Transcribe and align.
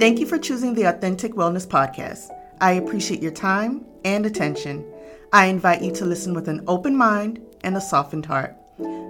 Thank 0.00 0.18
you 0.18 0.26
for 0.26 0.38
choosing 0.38 0.74
the 0.74 0.82
Authentic 0.82 1.34
Wellness 1.34 1.66
Podcast. 1.66 2.28
I 2.60 2.72
appreciate 2.72 3.22
your 3.22 3.30
time 3.30 3.86
and 4.04 4.26
attention. 4.26 4.84
I 5.32 5.46
invite 5.46 5.82
you 5.82 5.92
to 5.92 6.04
listen 6.04 6.34
with 6.34 6.48
an 6.48 6.64
open 6.66 6.96
mind 6.96 7.40
and 7.62 7.76
a 7.76 7.80
softened 7.80 8.26
heart. 8.26 8.56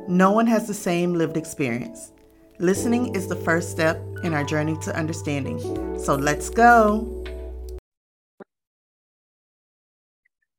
No 0.09 0.31
one 0.31 0.47
has 0.47 0.67
the 0.67 0.75
same 0.75 1.15
lived 1.15 1.39
experience. 1.39 2.12
Listening 2.59 3.15
is 3.15 3.29
the 3.29 3.35
first 3.35 3.71
step 3.71 3.99
in 4.25 4.35
our 4.35 4.45
journey 4.45 4.77
to 4.83 4.95
understanding. 4.95 5.59
So 5.99 6.17
let's 6.17 6.51
go. 6.51 7.25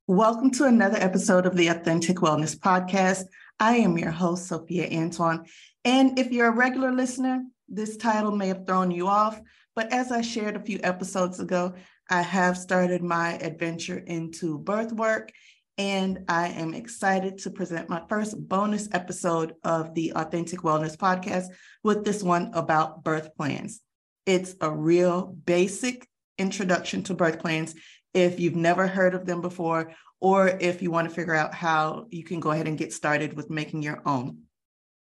Welcome 0.07 0.49
to 0.51 0.65
another 0.65 0.97
episode 0.97 1.45
of 1.45 1.55
the 1.55 1.67
Authentic 1.67 2.17
Wellness 2.17 2.57
Podcast. 2.57 3.25
I 3.59 3.75
am 3.75 3.95
your 3.97 4.11
host, 4.11 4.47
Sophia 4.47 4.89
Antoine. 4.91 5.45
And 5.85 6.17
if 6.17 6.31
you're 6.31 6.47
a 6.47 6.55
regular 6.55 6.91
listener, 6.91 7.43
this 7.69 7.95
title 7.95 8.35
may 8.35 8.47
have 8.47 8.65
thrown 8.65 8.91
you 8.91 9.07
off, 9.07 9.39
but 9.75 9.91
as 9.91 10.11
I 10.11 10.21
shared 10.21 10.55
a 10.55 10.63
few 10.63 10.79
episodes 10.83 11.39
ago, 11.39 11.73
I 12.09 12.21
have 12.21 12.57
started 12.57 13.03
my 13.03 13.33
adventure 13.33 13.97
into 13.97 14.59
birth 14.59 14.93
work, 14.93 15.31
and 15.77 16.19
I 16.29 16.47
am 16.49 16.73
excited 16.73 17.39
to 17.39 17.49
present 17.49 17.89
my 17.89 18.01
first 18.07 18.47
bonus 18.47 18.87
episode 18.93 19.55
of 19.63 19.93
the 19.93 20.13
Authentic 20.13 20.61
Wellness 20.61 20.95
Podcast 20.95 21.47
with 21.83 22.05
this 22.05 22.23
one 22.23 22.51
about 22.53 23.03
birth 23.03 23.35
plans. 23.35 23.81
It's 24.25 24.55
a 24.61 24.71
real 24.71 25.35
basic 25.45 26.07
introduction 26.37 27.03
to 27.03 27.13
birth 27.13 27.39
plans 27.39 27.75
if 28.13 28.39
you've 28.39 28.55
never 28.55 28.87
heard 28.87 29.13
of 29.13 29.25
them 29.25 29.41
before, 29.41 29.91
or 30.21 30.47
if 30.47 30.81
you 30.81 30.89
want 30.89 31.09
to 31.09 31.13
figure 31.13 31.35
out 31.35 31.53
how 31.53 32.05
you 32.09 32.23
can 32.23 32.39
go 32.39 32.51
ahead 32.51 32.67
and 32.67 32.77
get 32.77 32.93
started 32.93 33.33
with 33.33 33.49
making 33.49 33.83
your 33.83 34.01
own. 34.05 34.43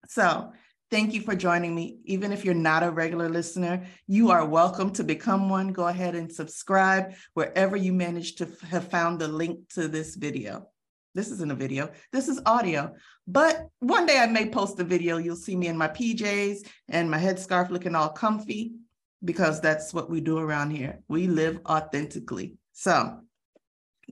So, 0.08 0.52
Thank 0.96 1.14
you 1.14 1.20
for 1.20 1.36
joining 1.36 1.76
me. 1.76 1.98
Even 2.06 2.32
if 2.32 2.46
you're 2.46 2.54
not 2.54 2.82
a 2.82 2.90
regular 2.90 3.28
listener, 3.28 3.84
you 4.08 4.32
are 4.32 4.46
welcome 4.46 4.92
to 4.92 5.04
become 5.04 5.50
one. 5.50 5.74
Go 5.74 5.90
ahead 5.90 6.16
and 6.16 6.32
subscribe 6.32 7.16
wherever 7.34 7.76
you 7.76 7.92
manage 7.92 8.36
to 8.36 8.48
have 8.70 8.90
found 8.90 9.20
the 9.20 9.28
link 9.28 9.68
to 9.74 9.90
this 9.90 10.16
video. 10.16 10.70
This 11.14 11.32
isn't 11.32 11.52
a 11.52 11.54
video, 11.56 11.92
this 12.14 12.30
is 12.30 12.40
audio. 12.46 12.94
But 13.28 13.68
one 13.80 14.06
day 14.06 14.20
I 14.20 14.28
may 14.28 14.48
post 14.48 14.80
a 14.80 14.86
video. 14.86 15.18
You'll 15.18 15.36
see 15.36 15.58
me 15.58 15.68
in 15.68 15.78
my 15.78 15.90
PJs 15.90 16.66
and 16.88 17.12
my 17.12 17.20
headscarf 17.20 17.70
looking 17.70 17.94
all 17.94 18.08
comfy 18.08 18.76
because 19.22 19.60
that's 19.60 19.94
what 19.94 20.10
we 20.10 20.22
do 20.22 20.38
around 20.38 20.72
here. 20.72 21.02
We 21.10 21.28
live 21.28 21.60
authentically. 21.66 22.56
So, 22.72 23.20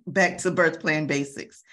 back 0.06 0.40
to 0.40 0.52
birth 0.52 0.81
plan 0.81 1.08
basics. 1.08 1.64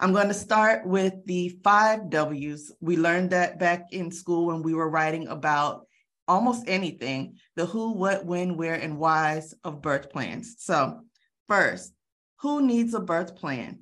I'm 0.00 0.12
going 0.12 0.28
to 0.28 0.34
start 0.34 0.86
with 0.86 1.14
the 1.26 1.58
five 1.64 2.08
W's. 2.08 2.72
We 2.80 2.96
learned 2.96 3.30
that 3.30 3.58
back 3.58 3.92
in 3.92 4.12
school 4.12 4.46
when 4.46 4.62
we 4.62 4.72
were 4.72 4.88
writing 4.88 5.26
about 5.26 5.86
almost 6.28 6.68
anything 6.68 7.34
the 7.56 7.66
who, 7.66 7.94
what, 7.94 8.24
when, 8.24 8.56
where, 8.56 8.74
and 8.74 8.98
whys 8.98 9.54
of 9.64 9.82
birth 9.82 10.10
plans. 10.10 10.56
So, 10.58 11.00
first, 11.48 11.92
who 12.40 12.64
needs 12.64 12.94
a 12.94 13.00
birth 13.00 13.34
plan? 13.34 13.80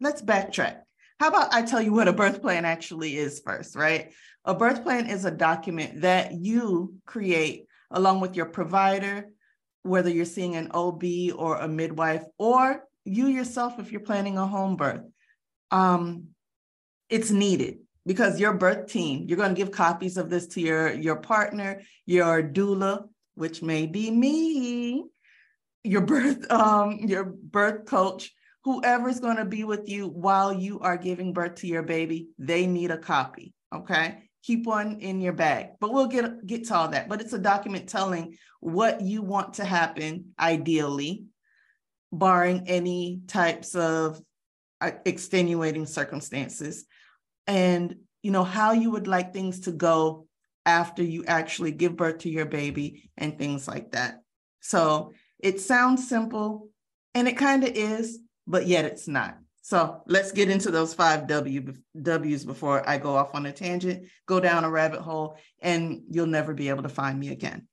Let's 0.00 0.20
backtrack. 0.20 0.80
How 1.20 1.28
about 1.28 1.54
I 1.54 1.62
tell 1.62 1.80
you 1.80 1.92
what 1.92 2.08
a 2.08 2.12
birth 2.12 2.42
plan 2.42 2.64
actually 2.64 3.16
is 3.16 3.40
first, 3.44 3.76
right? 3.76 4.12
A 4.44 4.54
birth 4.54 4.82
plan 4.82 5.08
is 5.08 5.24
a 5.24 5.30
document 5.30 6.00
that 6.00 6.32
you 6.32 6.94
create 7.06 7.66
along 7.92 8.20
with 8.20 8.34
your 8.34 8.46
provider, 8.46 9.28
whether 9.84 10.10
you're 10.10 10.24
seeing 10.24 10.56
an 10.56 10.72
OB 10.74 11.04
or 11.36 11.58
a 11.58 11.68
midwife, 11.68 12.24
or 12.36 12.82
you 13.06 13.28
yourself, 13.28 13.78
if 13.78 13.92
you're 13.92 14.00
planning 14.00 14.36
a 14.36 14.46
home 14.46 14.76
birth, 14.76 15.02
um, 15.70 16.28
it's 17.08 17.30
needed 17.30 17.78
because 18.04 18.40
your 18.40 18.52
birth 18.52 18.86
team, 18.86 19.24
you're 19.26 19.36
going 19.36 19.54
to 19.54 19.60
give 19.60 19.70
copies 19.70 20.16
of 20.16 20.30
this 20.30 20.46
to 20.48 20.60
your, 20.60 20.92
your 20.92 21.16
partner, 21.16 21.82
your 22.04 22.42
doula, 22.42 23.08
which 23.34 23.62
may 23.62 23.86
be 23.86 24.10
me, 24.10 25.04
your 25.84 26.00
birth, 26.00 26.50
um, 26.50 26.98
your 27.00 27.24
birth 27.24 27.86
coach, 27.86 28.32
whoever's 28.64 29.20
going 29.20 29.36
to 29.36 29.44
be 29.44 29.64
with 29.64 29.88
you 29.88 30.08
while 30.08 30.52
you 30.52 30.80
are 30.80 30.96
giving 30.96 31.32
birth 31.32 31.56
to 31.56 31.66
your 31.66 31.82
baby, 31.82 32.28
they 32.38 32.66
need 32.66 32.90
a 32.90 32.98
copy. 32.98 33.52
Okay. 33.74 34.22
Keep 34.42 34.66
one 34.66 35.00
in 35.00 35.20
your 35.20 35.32
bag, 35.32 35.70
but 35.80 35.92
we'll 35.92 36.06
get, 36.06 36.46
get 36.46 36.66
to 36.68 36.74
all 36.74 36.88
that. 36.88 37.08
But 37.08 37.20
it's 37.20 37.32
a 37.32 37.38
document 37.38 37.88
telling 37.88 38.36
what 38.60 39.00
you 39.00 39.22
want 39.22 39.54
to 39.54 39.64
happen 39.64 40.26
ideally 40.38 41.24
barring 42.12 42.68
any 42.68 43.20
types 43.26 43.74
of 43.74 44.20
uh, 44.80 44.92
extenuating 45.04 45.86
circumstances. 45.86 46.86
And 47.46 47.96
you 48.22 48.30
know 48.30 48.44
how 48.44 48.72
you 48.72 48.90
would 48.90 49.06
like 49.06 49.32
things 49.32 49.60
to 49.60 49.72
go 49.72 50.26
after 50.64 51.02
you 51.02 51.24
actually 51.26 51.70
give 51.70 51.96
birth 51.96 52.18
to 52.18 52.28
your 52.28 52.44
baby 52.44 53.08
and 53.16 53.38
things 53.38 53.68
like 53.68 53.92
that. 53.92 54.20
So 54.60 55.12
it 55.38 55.60
sounds 55.60 56.08
simple 56.08 56.70
and 57.14 57.28
it 57.28 57.38
kind 57.38 57.62
of 57.62 57.70
is 57.70 58.18
but 58.46 58.66
yet 58.66 58.84
it's 58.84 59.08
not. 59.08 59.38
So 59.62 60.02
let's 60.06 60.30
get 60.30 60.48
into 60.48 60.70
those 60.70 60.94
five 60.94 61.26
w, 61.26 61.74
w's 62.00 62.44
before 62.44 62.88
i 62.88 62.98
go 62.98 63.16
off 63.16 63.34
on 63.34 63.46
a 63.46 63.52
tangent 63.52 64.06
go 64.26 64.38
down 64.38 64.62
a 64.62 64.70
rabbit 64.70 65.00
hole 65.00 65.38
and 65.60 66.02
you'll 66.08 66.26
never 66.26 66.54
be 66.54 66.68
able 66.68 66.84
to 66.84 66.88
find 66.88 67.18
me 67.18 67.28
again. 67.28 67.66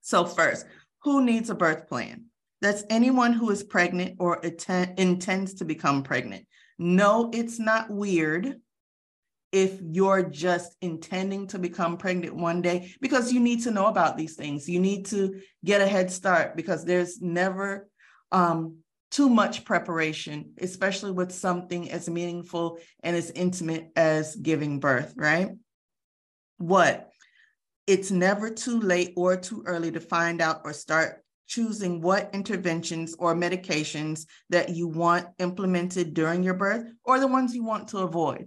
So 0.00 0.24
first 0.24 0.66
who 1.02 1.24
needs 1.24 1.50
a 1.50 1.54
birth 1.54 1.88
plan 1.88 2.26
that's 2.60 2.84
anyone 2.90 3.32
who 3.32 3.50
is 3.50 3.62
pregnant 3.62 4.16
or 4.18 4.40
intends 4.44 5.54
to 5.54 5.64
become 5.64 6.02
pregnant. 6.02 6.46
No, 6.78 7.30
it's 7.32 7.58
not 7.58 7.90
weird 7.90 8.56
if 9.52 9.80
you're 9.82 10.22
just 10.22 10.76
intending 10.80 11.46
to 11.48 11.58
become 11.58 11.96
pregnant 11.96 12.36
one 12.36 12.62
day 12.62 12.94
because 13.00 13.32
you 13.32 13.40
need 13.40 13.62
to 13.62 13.70
know 13.70 13.86
about 13.86 14.16
these 14.16 14.36
things. 14.36 14.68
You 14.68 14.78
need 14.78 15.06
to 15.06 15.40
get 15.64 15.80
a 15.80 15.86
head 15.86 16.10
start 16.10 16.56
because 16.56 16.84
there's 16.84 17.20
never 17.20 17.88
um, 18.30 18.76
too 19.10 19.28
much 19.28 19.64
preparation, 19.64 20.52
especially 20.60 21.10
with 21.10 21.32
something 21.32 21.90
as 21.90 22.08
meaningful 22.08 22.78
and 23.02 23.16
as 23.16 23.30
intimate 23.30 23.90
as 23.96 24.36
giving 24.36 24.78
birth, 24.78 25.14
right? 25.16 25.50
What? 26.58 27.08
It's 27.86 28.12
never 28.12 28.50
too 28.50 28.78
late 28.78 29.14
or 29.16 29.36
too 29.36 29.64
early 29.66 29.90
to 29.90 30.00
find 30.00 30.40
out 30.40 30.60
or 30.64 30.72
start 30.72 31.24
choosing 31.50 32.00
what 32.00 32.30
interventions 32.32 33.16
or 33.18 33.34
medications 33.34 34.24
that 34.50 34.68
you 34.68 34.86
want 34.86 35.26
implemented 35.40 36.14
during 36.14 36.44
your 36.44 36.54
birth 36.54 36.88
or 37.04 37.18
the 37.18 37.26
ones 37.26 37.52
you 37.54 37.64
want 37.64 37.88
to 37.88 37.98
avoid. 37.98 38.46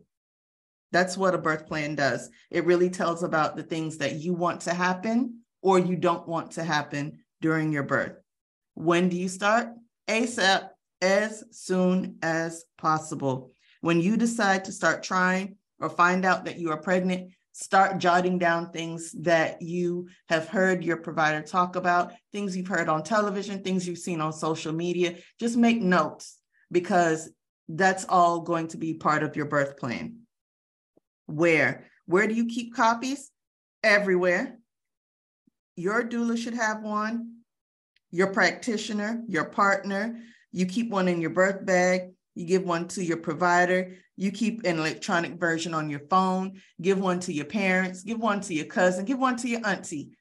That's 0.94 1.18
what 1.18 1.36
a 1.36 1.38
birth 1.38 1.68
plan 1.68 1.96
does. 1.96 2.30
It 2.50 2.66
really 2.66 2.90
tells 2.90 3.22
about 3.22 3.58
the 3.58 3.64
things 3.64 3.98
that 3.98 4.14
you 4.14 4.34
want 4.34 4.62
to 4.62 4.74
happen 4.74 5.42
or 5.62 5.80
you 5.80 5.98
don't 5.98 6.26
want 6.28 6.52
to 6.52 6.64
happen 6.64 7.20
during 7.42 7.74
your 7.74 7.84
birth. 7.84 8.14
When 8.76 9.10
do 9.10 9.18
you 9.18 9.28
start? 9.28 9.68
ASAP, 10.08 10.70
as 11.02 11.44
soon 11.52 12.20
as 12.22 12.64
possible. 12.78 13.52
When 13.82 14.00
you 14.00 14.16
decide 14.16 14.64
to 14.66 14.72
start 14.72 15.04
trying 15.04 15.58
or 15.82 15.90
find 15.90 16.24
out 16.24 16.46
that 16.46 16.58
you 16.58 16.72
are 16.72 16.78
pregnant, 16.78 17.34
start 17.54 18.00
jotting 18.00 18.40
down 18.40 18.72
things 18.72 19.12
that 19.22 19.62
you 19.62 20.08
have 20.28 20.50
heard 20.50 20.84
your 20.84 20.98
provider 20.98 21.42
talk 21.42 21.76
about, 21.76 22.12
things 22.32 22.58
you've 22.58 22.68
heard 22.68 22.90
on 22.90 23.04
television, 23.04 23.64
things 23.64 23.88
you've 23.88 24.00
seen 24.00 24.20
on 24.20 24.34
social 24.34 24.74
media. 24.74 25.16
Just 25.40 25.56
make 25.56 25.80
notes 25.80 26.40
because 26.72 27.30
that's 27.70 28.06
all 28.10 28.42
going 28.42 28.68
to 28.70 28.78
be 28.78 28.96
part 28.96 29.24
of 29.24 29.36
your 29.36 29.46
birth 29.46 29.78
plan. 29.78 30.18
Where? 31.28 31.86
Where 32.08 32.28
do 32.28 32.34
you 32.34 32.48
keep 32.48 32.76
copies? 32.76 33.30
Everywhere. 33.84 34.58
Your 35.76 36.04
doula 36.04 36.38
should 36.38 36.56
have 36.56 36.82
one, 36.82 37.38
your 38.12 38.28
practitioner, 38.28 39.24
your 39.28 39.46
partner. 39.46 40.20
You 40.52 40.66
keep 40.66 40.90
one 40.90 41.08
in 41.08 41.22
your 41.22 41.32
birth 41.32 41.66
bag. 41.66 42.13
You 42.36 42.46
give 42.46 42.64
one 42.64 42.88
to 42.90 43.04
your 43.04 43.18
provider. 43.18 43.96
You 44.16 44.32
keep 44.32 44.64
an 44.66 44.80
electronic 44.80 45.34
version 45.40 45.74
on 45.74 45.90
your 45.90 46.02
phone. 46.10 46.62
Give 46.82 47.00
one 47.00 47.20
to 47.22 47.34
your 47.34 47.46
parents. 47.46 48.04
Give 48.04 48.20
one 48.20 48.42
to 48.42 48.54
your 48.54 48.66
cousin. 48.66 49.06
Give 49.06 49.20
one 49.20 49.38
to 49.38 49.48
your 49.48 49.66
auntie. 49.66 50.12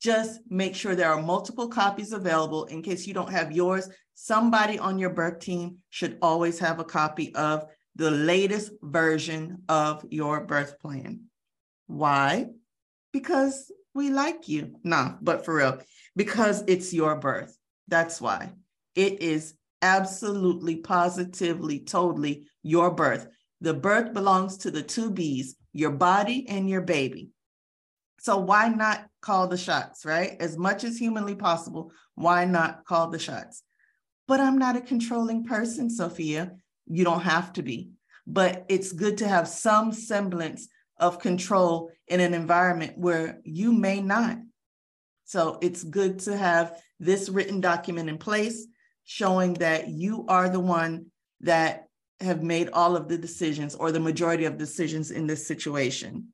Just 0.00 0.40
make 0.48 0.74
sure 0.74 0.94
there 0.94 1.12
are 1.12 1.22
multiple 1.22 1.68
copies 1.68 2.12
available 2.12 2.64
in 2.66 2.82
case 2.82 3.06
you 3.06 3.14
don't 3.14 3.30
have 3.30 3.52
yours. 3.52 3.88
Somebody 4.14 4.78
on 4.78 4.98
your 4.98 5.10
birth 5.10 5.40
team 5.40 5.78
should 5.90 6.18
always 6.22 6.58
have 6.58 6.78
a 6.78 6.84
copy 6.84 7.34
of 7.34 7.66
the 7.96 8.10
latest 8.10 8.72
version 8.82 9.62
of 9.68 10.04
your 10.10 10.44
birth 10.44 10.78
plan. 10.80 11.24
Why? 11.86 12.46
Because 13.12 13.70
we 13.94 14.10
like 14.10 14.48
you. 14.48 14.76
Nah, 14.84 15.16
but 15.20 15.44
for 15.44 15.56
real, 15.56 15.80
because 16.16 16.62
it's 16.66 16.92
your 16.92 17.16
birth. 17.16 17.56
That's 17.88 18.20
why. 18.20 18.52
It 18.94 19.20
is 19.20 19.54
absolutely, 19.82 20.76
positively, 20.76 21.80
totally 21.80 22.48
your 22.62 22.90
birth. 22.90 23.28
The 23.60 23.74
birth 23.74 24.12
belongs 24.12 24.58
to 24.58 24.70
the 24.70 24.82
two 24.82 25.10
B's, 25.10 25.56
your 25.72 25.90
body 25.90 26.46
and 26.48 26.68
your 26.68 26.80
baby. 26.80 27.30
So 28.18 28.38
why 28.38 28.68
not 28.68 29.06
call 29.22 29.48
the 29.48 29.56
shots, 29.56 30.04
right? 30.04 30.36
As 30.40 30.58
much 30.58 30.84
as 30.84 30.98
humanly 30.98 31.34
possible, 31.34 31.92
why 32.14 32.44
not 32.44 32.84
call 32.84 33.08
the 33.08 33.18
shots? 33.18 33.62
But 34.28 34.40
I'm 34.40 34.58
not 34.58 34.76
a 34.76 34.80
controlling 34.80 35.44
person, 35.44 35.90
Sophia. 35.90 36.52
You 36.86 37.04
don't 37.04 37.22
have 37.22 37.52
to 37.54 37.62
be. 37.62 37.90
But 38.26 38.66
it's 38.68 38.92
good 38.92 39.18
to 39.18 39.28
have 39.28 39.48
some 39.48 39.92
semblance 39.92 40.68
of 40.98 41.18
control 41.18 41.90
in 42.06 42.20
an 42.20 42.34
environment 42.34 42.98
where 42.98 43.40
you 43.44 43.72
may 43.72 44.00
not. 44.00 44.38
So 45.24 45.58
it's 45.62 45.82
good 45.82 46.18
to 46.20 46.36
have 46.36 46.78
this 46.98 47.28
written 47.28 47.60
document 47.60 48.08
in 48.08 48.18
place 48.18 48.66
showing 49.04 49.54
that 49.54 49.88
you 49.88 50.24
are 50.28 50.48
the 50.48 50.60
one 50.60 51.06
that 51.40 51.86
have 52.20 52.42
made 52.42 52.68
all 52.72 52.96
of 52.96 53.08
the 53.08 53.18
decisions 53.18 53.74
or 53.74 53.90
the 53.90 54.00
majority 54.00 54.44
of 54.44 54.58
decisions 54.58 55.10
in 55.10 55.26
this 55.26 55.46
situation. 55.46 56.28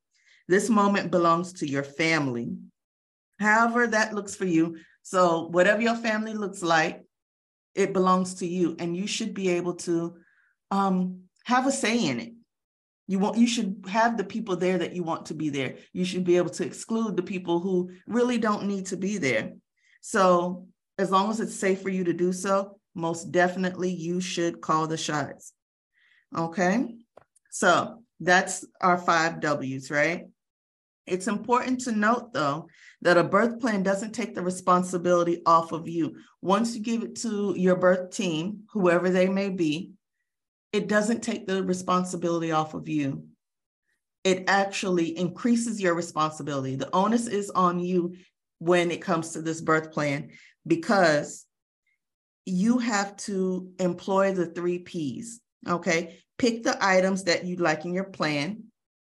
This 0.49 0.69
moment 0.69 1.11
belongs 1.11 1.53
to 1.55 1.69
your 1.69 1.83
family. 1.83 2.57
However, 3.39 3.87
that 3.87 4.15
looks 4.15 4.35
for 4.35 4.47
you. 4.47 4.79
So, 5.03 5.49
whatever 5.49 5.83
your 5.83 5.97
family 5.97 6.35
looks 6.35 6.63
like, 6.63 7.03
it 7.75 7.93
belongs 7.93 8.35
to 8.37 8.47
you, 8.47 8.75
and 8.79 8.97
you 8.97 9.07
should 9.07 9.35
be 9.35 9.51
able 9.51 9.75
to 9.75 10.17
um, 10.71 11.21
have 11.45 11.67
a 11.67 11.73
say 11.73 12.07
in 12.07 12.21
it. 12.21 12.33
You 13.07 13.21
want 13.21 13.37
you 13.37 13.47
should 13.47 13.85
have 13.89 14.17
the 14.17 14.25
people 14.25 14.57
there 14.57 14.79
that 14.79 14.95
you 14.95 15.05
want 15.05 15.27
to 15.27 15.35
be 15.35 15.51
there. 15.51 15.77
You 15.93 16.05
should 16.05 16.25
be 16.25 16.39
able 16.39 16.51
to 16.51 16.65
exclude 16.65 17.17
the 17.17 17.23
people 17.23 17.61
who 17.61 17.91
really 18.07 18.39
don't 18.39 18.67
need 18.67 18.87
to 18.87 18.97
be 18.97 19.19
there. 19.19 19.53
So, 20.01 20.67
as 20.99 21.11
long 21.11 21.31
as 21.31 21.41
it's 21.41 21.55
safe 21.55 21.83
for 21.83 21.91
you 21.91 22.05
to 22.05 22.13
do 22.13 22.33
so, 22.33 22.79
most 22.95 23.31
definitely 23.31 23.91
you 23.91 24.21
should 24.21 24.61
call 24.61 24.87
the 24.87 24.97
shots. 24.97 25.53
Okay. 26.37 26.95
So 27.51 28.03
that's 28.21 28.65
our 28.81 28.99
five 28.99 29.41
W's, 29.41 29.91
right? 29.91 30.27
It's 31.07 31.29
important 31.29 31.83
to 31.83 31.93
note, 31.93 32.33
though, 32.33 32.69
that 33.03 33.19
a 33.19 33.23
birth 33.23 33.61
plan 33.61 33.83
doesn't 33.83 34.13
take 34.13 34.35
the 34.35 34.43
responsibility 34.43 35.41
off 35.47 35.73
of 35.73 35.87
you. 35.87 36.17
Once 36.43 36.75
you 36.75 36.83
give 36.83 37.03
it 37.03 37.17
to 37.17 37.55
your 37.57 37.77
birth 37.77 38.11
team, 38.11 38.65
whoever 38.73 39.09
they 39.11 39.29
may 39.29 39.51
be, 39.51 39.93
it 40.73 40.89
doesn't 40.89 41.23
take 41.23 41.47
the 41.47 41.63
responsibility 41.63 42.51
off 42.51 42.75
of 42.75 42.89
you. 42.89 43.25
It 44.25 44.45
actually 44.49 45.17
increases 45.17 45.81
your 45.81 45.95
responsibility. 45.95 46.75
The 46.75 46.93
onus 46.93 47.29
is 47.29 47.51
on 47.51 47.79
you 47.79 48.17
when 48.59 48.91
it 48.91 49.01
comes 49.01 49.31
to 49.33 49.43
this 49.43 49.61
birth 49.61 49.93
plan 49.93 50.31
because 50.67 51.45
you 52.45 52.79
have 52.79 53.17
to 53.17 53.73
employ 53.79 54.33
the 54.33 54.47
three 54.47 54.79
P's. 54.79 55.41
Okay. 55.69 56.19
Pick 56.39 56.63
the 56.63 56.77
items 56.81 57.25
that 57.25 57.45
you 57.45 57.57
like 57.57 57.85
in 57.85 57.95
your 57.95 58.05
plan. 58.05 58.65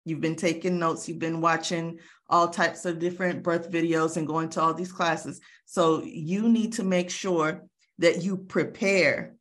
You've 0.05 0.21
been 0.21 0.37
taking 0.37 0.79
notes, 0.79 1.09
you've 1.09 1.19
been 1.19 1.41
watching 1.41 1.99
all 2.29 2.49
types 2.49 2.85
of 2.85 3.01
different 3.01 3.43
birth 3.43 3.71
videos 3.71 4.17
and 4.17 4.27
going 4.27 4.49
to 4.51 4.61
all 4.61 4.73
these 4.73 4.93
classes. 4.93 5.41
So 5.65 6.03
you 6.05 6.49
need 6.49 6.75
to 6.75 6.85
make 6.85 7.11
sure 7.11 7.65
that 7.99 8.23
you 8.23 8.37
prepare 8.37 9.35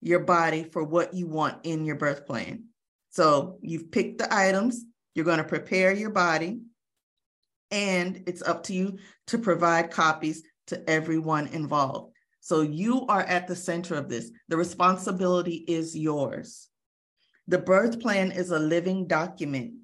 your 0.00 0.20
body 0.20 0.64
for 0.64 0.82
what 0.82 1.12
you 1.12 1.26
want 1.26 1.58
in 1.64 1.84
your 1.84 1.96
birth 1.96 2.26
plan. 2.26 2.64
So 3.10 3.58
you've 3.60 3.90
picked 3.90 4.18
the 4.18 4.34
items, 4.34 4.84
you're 5.14 5.24
going 5.24 5.38
to 5.38 5.44
prepare 5.44 5.92
your 5.92 6.10
body, 6.10 6.60
and 7.70 8.22
it's 8.26 8.42
up 8.42 8.64
to 8.64 8.74
you 8.74 8.98
to 9.28 9.38
provide 9.38 9.90
copies 9.90 10.42
to 10.68 10.88
everyone 10.88 11.48
involved. 11.48 12.12
So 12.40 12.60
you 12.60 13.06
are 13.06 13.22
at 13.22 13.46
the 13.46 13.56
center 13.56 13.94
of 13.94 14.08
this. 14.08 14.30
The 14.48 14.56
responsibility 14.56 15.64
is 15.66 15.96
yours. 15.96 16.68
The 17.48 17.58
birth 17.58 18.00
plan 18.00 18.32
is 18.32 18.50
a 18.50 18.58
living 18.58 19.06
document. 19.06 19.74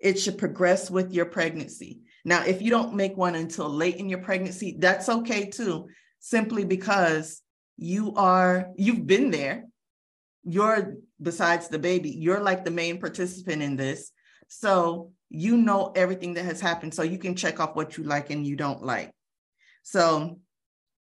It 0.00 0.18
should 0.18 0.38
progress 0.38 0.90
with 0.90 1.12
your 1.12 1.26
pregnancy. 1.26 2.00
Now, 2.24 2.44
if 2.44 2.62
you 2.62 2.70
don't 2.70 2.94
make 2.94 3.16
one 3.16 3.34
until 3.34 3.68
late 3.68 3.96
in 3.96 4.08
your 4.08 4.20
pregnancy, 4.20 4.76
that's 4.78 5.08
okay 5.08 5.46
too, 5.46 5.88
simply 6.20 6.64
because 6.64 7.42
you 7.76 8.14
are, 8.16 8.68
you've 8.76 9.06
been 9.06 9.30
there. 9.30 9.64
You're, 10.42 10.96
besides 11.20 11.68
the 11.68 11.78
baby, 11.78 12.10
you're 12.10 12.40
like 12.40 12.64
the 12.64 12.70
main 12.70 13.00
participant 13.00 13.62
in 13.62 13.76
this. 13.76 14.10
So 14.48 15.12
you 15.30 15.56
know 15.56 15.92
everything 15.96 16.34
that 16.34 16.44
has 16.44 16.60
happened. 16.60 16.94
So 16.94 17.02
you 17.02 17.18
can 17.18 17.34
check 17.34 17.60
off 17.60 17.76
what 17.76 17.96
you 17.96 18.04
like 18.04 18.30
and 18.30 18.46
you 18.46 18.56
don't 18.56 18.82
like. 18.82 19.10
So 19.84 20.40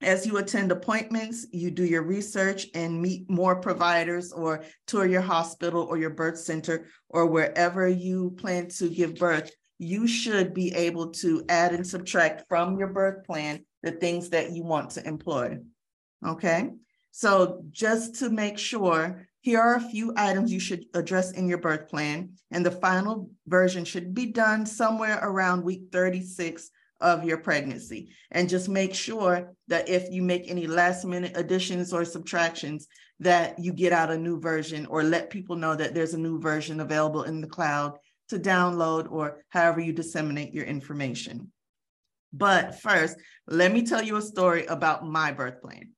as 0.01 0.25
you 0.25 0.37
attend 0.37 0.71
appointments, 0.71 1.47
you 1.51 1.71
do 1.71 1.83
your 1.83 2.03
research 2.03 2.67
and 2.75 3.01
meet 3.01 3.29
more 3.29 3.55
providers 3.55 4.31
or 4.31 4.63
tour 4.85 5.07
your 5.07 5.21
hospital 5.21 5.81
or 5.81 5.97
your 5.97 6.11
birth 6.11 6.37
center 6.37 6.87
or 7.09 7.25
wherever 7.25 7.89
you 7.89 8.31
plan 8.37 8.69
to 8.69 8.89
give 8.89 9.15
birth, 9.15 9.51
you 9.79 10.07
should 10.07 10.53
be 10.53 10.73
able 10.75 11.09
to 11.09 11.43
add 11.49 11.73
and 11.73 11.85
subtract 11.85 12.47
from 12.47 12.77
your 12.77 12.87
birth 12.87 13.25
plan 13.25 13.65
the 13.81 13.91
things 13.91 14.29
that 14.29 14.51
you 14.51 14.63
want 14.63 14.91
to 14.91 15.07
employ. 15.07 15.57
Okay, 16.25 16.69
so 17.11 17.63
just 17.71 18.15
to 18.19 18.29
make 18.29 18.59
sure, 18.59 19.27
here 19.41 19.59
are 19.59 19.75
a 19.75 19.89
few 19.89 20.13
items 20.15 20.51
you 20.51 20.59
should 20.59 20.85
address 20.93 21.31
in 21.31 21.47
your 21.47 21.59
birth 21.59 21.89
plan, 21.89 22.31
and 22.51 22.65
the 22.65 22.71
final 22.71 23.31
version 23.47 23.85
should 23.85 24.13
be 24.13 24.27
done 24.27 24.65
somewhere 24.65 25.19
around 25.21 25.63
week 25.63 25.83
36 25.91 26.69
of 26.99 27.23
your 27.23 27.37
pregnancy. 27.37 28.09
And 28.31 28.49
just 28.49 28.69
make 28.69 28.93
sure 28.93 29.53
that 29.67 29.89
if 29.89 30.11
you 30.11 30.21
make 30.21 30.49
any 30.49 30.67
last 30.67 31.05
minute 31.05 31.33
additions 31.35 31.93
or 31.93 32.03
subtractions, 32.03 32.87
that 33.19 33.57
you 33.59 33.73
get 33.73 33.93
out 33.93 34.11
a 34.11 34.17
new 34.17 34.39
version 34.39 34.85
or 34.87 35.03
let 35.03 35.29
people 35.29 35.55
know 35.55 35.75
that 35.75 35.93
there's 35.93 36.13
a 36.13 36.19
new 36.19 36.39
version 36.39 36.79
available 36.79 37.23
in 37.23 37.41
the 37.41 37.47
cloud 37.47 37.97
to 38.29 38.37
download 38.37 39.11
or 39.11 39.43
however 39.49 39.79
you 39.79 39.93
disseminate 39.93 40.53
your 40.53 40.65
information. 40.65 41.51
But 42.33 42.79
first, 42.79 43.17
let 43.47 43.71
me 43.71 43.83
tell 43.83 44.03
you 44.03 44.17
a 44.17 44.21
story 44.21 44.65
about 44.65 45.07
my 45.07 45.31
birth 45.31 45.61
plan. 45.61 45.91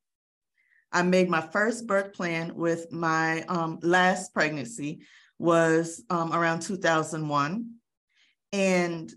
I 0.92 1.02
made 1.04 1.30
my 1.30 1.42
first 1.42 1.88
birth 1.88 2.14
plan 2.14 2.56
with 2.56 2.92
my 2.92 3.44
um, 3.44 3.80
last 3.82 4.34
pregnancy 4.34 5.02
was 5.38 6.04
um, 6.10 6.34
around 6.34 6.62
2001. 6.62 7.72
And 8.52 9.14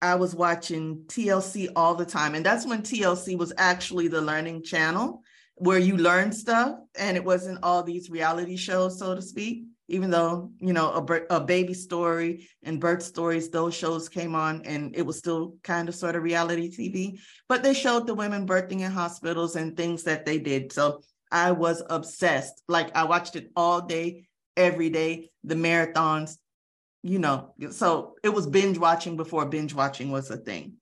I 0.00 0.14
was 0.14 0.34
watching 0.34 1.04
TLC 1.06 1.68
all 1.74 1.94
the 1.94 2.04
time. 2.04 2.34
And 2.34 2.44
that's 2.44 2.66
when 2.66 2.82
TLC 2.82 3.36
was 3.36 3.52
actually 3.58 4.08
the 4.08 4.20
learning 4.20 4.62
channel 4.62 5.22
where 5.56 5.78
you 5.78 5.96
learn 5.96 6.30
stuff 6.30 6.78
and 6.96 7.16
it 7.16 7.24
wasn't 7.24 7.58
all 7.62 7.82
these 7.82 8.10
reality 8.10 8.56
shows, 8.56 8.98
so 8.98 9.14
to 9.14 9.22
speak. 9.22 9.64
Even 9.90 10.10
though, 10.10 10.52
you 10.58 10.74
know, 10.74 10.90
a, 10.90 11.36
a 11.36 11.40
baby 11.40 11.72
story 11.72 12.46
and 12.62 12.80
birth 12.80 13.02
stories, 13.02 13.48
those 13.48 13.74
shows 13.74 14.08
came 14.08 14.34
on 14.34 14.62
and 14.66 14.94
it 14.94 15.02
was 15.02 15.18
still 15.18 15.54
kind 15.64 15.88
of 15.88 15.94
sort 15.94 16.14
of 16.14 16.22
reality 16.22 16.70
TV, 16.70 17.18
but 17.48 17.62
they 17.62 17.72
showed 17.72 18.06
the 18.06 18.14
women 18.14 18.46
birthing 18.46 18.80
in 18.80 18.92
hospitals 18.92 19.56
and 19.56 19.76
things 19.76 20.02
that 20.02 20.26
they 20.26 20.38
did. 20.38 20.72
So 20.72 21.00
I 21.32 21.52
was 21.52 21.82
obsessed. 21.88 22.62
Like 22.68 22.94
I 22.94 23.04
watched 23.04 23.34
it 23.34 23.50
all 23.56 23.80
day, 23.80 24.26
every 24.58 24.90
day, 24.90 25.30
the 25.42 25.54
marathons, 25.54 26.36
you 27.02 27.18
know, 27.18 27.54
so 27.70 28.14
it 28.22 28.30
was 28.30 28.46
binge 28.46 28.78
watching 28.78 29.16
before 29.16 29.46
binge 29.46 29.74
watching 29.74 30.10
was 30.10 30.30
a 30.30 30.36
thing. 30.36 30.74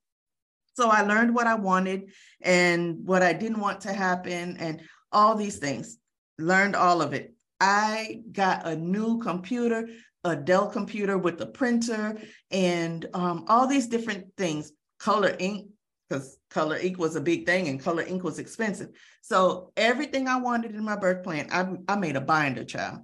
So 0.75 0.91
I 0.91 1.03
learned 1.03 1.35
what 1.35 1.47
I 1.47 1.55
wanted 1.55 2.11
and 2.43 3.07
what 3.07 3.23
I 3.23 3.33
didn't 3.33 3.61
want 3.61 3.83
to 3.83 3.93
happen 3.93 4.57
and 4.59 4.83
all 5.11 5.35
these 5.35 5.59
things. 5.59 5.99
Learned 6.39 6.77
all 6.77 7.01
of 7.01 7.15
it. 7.15 7.35
I 7.61 8.21
got 8.33 8.67
a 8.67 8.77
new 8.77 9.19
computer, 9.19 9.89
a 10.25 10.37
Dell 10.37 10.69
computer 10.69 11.17
with 11.17 11.41
a 11.41 11.47
printer 11.47 12.19
and 12.51 13.07
um, 13.15 13.45
all 13.49 13.67
these 13.67 13.87
different 13.87 14.27
things, 14.37 14.73
color 14.99 15.35
ink, 15.39 15.69
because 16.09 16.39
color 16.51 16.77
ink 16.77 16.99
was 16.99 17.17
a 17.17 17.21
big 17.21 17.47
thing 17.47 17.69
and 17.69 17.83
color 17.83 18.03
ink 18.03 18.23
was 18.23 18.39
expensive. 18.39 18.91
So 19.23 19.73
everything 19.77 20.29
I 20.29 20.37
wanted 20.37 20.75
in 20.75 20.85
my 20.85 20.97
birth 20.97 21.25
plan, 21.25 21.49
I, 21.51 21.67
I 21.93 21.97
made 21.97 22.17
a 22.17 22.21
binder, 22.21 22.65
child, 22.65 23.01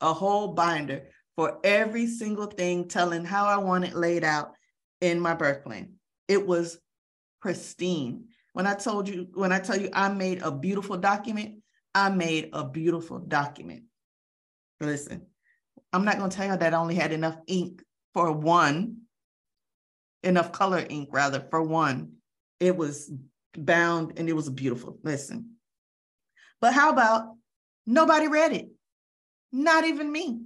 a 0.00 0.12
whole 0.12 0.54
binder 0.54 1.08
for 1.36 1.58
every 1.62 2.06
single 2.06 2.46
thing, 2.46 2.88
telling 2.88 3.24
how 3.24 3.46
I 3.46 3.58
want 3.58 3.84
it 3.84 3.94
laid 3.94 4.24
out 4.24 4.54
in 5.00 5.20
my 5.20 5.34
birth 5.34 5.62
plan. 5.62 5.92
It 6.28 6.46
was 6.46 6.78
pristine. 7.40 8.24
When 8.54 8.66
I 8.66 8.74
told 8.74 9.08
you, 9.08 9.28
when 9.34 9.52
I 9.52 9.60
tell 9.60 9.78
you 9.78 9.90
I 9.92 10.08
made 10.08 10.40
a 10.42 10.50
beautiful 10.50 10.96
document, 10.96 11.56
I 11.94 12.08
made 12.08 12.50
a 12.52 12.64
beautiful 12.64 13.18
document. 13.18 13.84
Listen, 14.80 15.26
I'm 15.92 16.04
not 16.04 16.18
going 16.18 16.30
to 16.30 16.36
tell 16.36 16.48
you 16.48 16.56
that 16.56 16.74
I 16.74 16.78
only 16.78 16.94
had 16.94 17.12
enough 17.12 17.36
ink 17.46 17.82
for 18.14 18.32
one, 18.32 19.02
enough 20.22 20.52
color 20.52 20.84
ink 20.88 21.10
rather 21.12 21.40
for 21.50 21.62
one. 21.62 22.12
It 22.60 22.76
was 22.76 23.10
bound 23.56 24.14
and 24.18 24.28
it 24.28 24.34
was 24.34 24.48
beautiful. 24.48 24.98
Listen. 25.02 25.56
But 26.60 26.72
how 26.72 26.90
about 26.90 27.34
nobody 27.86 28.26
read 28.26 28.52
it? 28.52 28.68
Not 29.52 29.84
even 29.84 30.10
me 30.10 30.40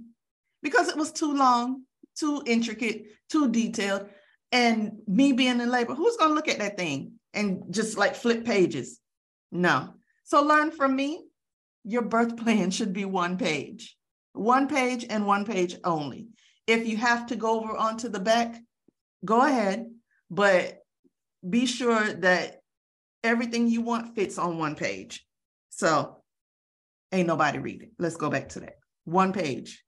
because 0.61 0.89
it 0.89 0.97
was 0.97 1.11
too 1.11 1.33
long, 1.33 1.83
too 2.15 2.43
intricate, 2.45 3.05
too 3.29 3.49
detailed. 3.49 4.09
And 4.51 4.99
me 5.07 5.31
being 5.31 5.59
in 5.59 5.69
labor, 5.69 5.95
who's 5.95 6.17
going 6.17 6.31
to 6.31 6.35
look 6.35 6.47
at 6.47 6.59
that 6.59 6.77
thing 6.77 7.13
and 7.33 7.63
just 7.69 7.97
like 7.97 8.15
flip 8.15 8.45
pages? 8.45 8.99
No. 9.51 9.93
So 10.23 10.41
learn 10.41 10.71
from 10.71 10.95
me. 10.95 11.23
Your 11.83 12.03
birth 12.03 12.37
plan 12.37 12.71
should 12.71 12.93
be 12.93 13.05
one 13.05 13.37
page, 13.37 13.97
one 14.33 14.67
page 14.67 15.05
and 15.09 15.25
one 15.25 15.45
page 15.45 15.75
only. 15.83 16.27
If 16.67 16.87
you 16.87 16.97
have 16.97 17.27
to 17.27 17.35
go 17.35 17.59
over 17.59 17.75
onto 17.75 18.07
the 18.07 18.19
back, 18.19 18.61
go 19.25 19.41
ahead, 19.41 19.87
but 20.29 20.79
be 21.47 21.65
sure 21.65 22.13
that 22.13 22.61
everything 23.23 23.67
you 23.67 23.81
want 23.81 24.15
fits 24.15 24.37
on 24.37 24.57
one 24.57 24.75
page. 24.75 25.25
So 25.69 26.21
ain't 27.11 27.27
nobody 27.27 27.59
reading. 27.59 27.91
Let's 27.97 28.15
go 28.15 28.29
back 28.29 28.49
to 28.49 28.61
that. 28.61 28.77
One 29.05 29.33
page. 29.33 29.83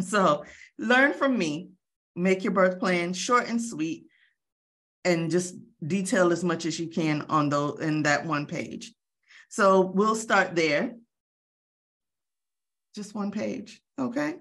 So 0.00 0.44
learn 0.78 1.12
from 1.14 1.38
me, 1.38 1.70
make 2.14 2.44
your 2.44 2.52
birth 2.52 2.78
plan 2.78 3.12
short 3.12 3.48
and 3.48 3.60
sweet, 3.62 4.06
and 5.04 5.30
just 5.30 5.54
detail 5.86 6.32
as 6.32 6.42
much 6.42 6.66
as 6.66 6.78
you 6.78 6.88
can 6.88 7.22
on 7.28 7.48
those 7.48 7.80
in 7.80 8.02
that 8.02 8.26
one 8.26 8.46
page. 8.46 8.92
So 9.48 9.80
we'll 9.80 10.16
start 10.16 10.54
there. 10.54 10.94
Just 12.94 13.14
one 13.14 13.30
page, 13.30 13.80
okay? 13.98 14.36